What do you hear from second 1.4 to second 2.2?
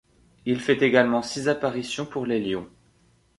apparitions